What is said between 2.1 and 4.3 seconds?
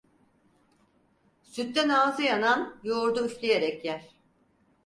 yanan, yoğurdu üfleyerek yer.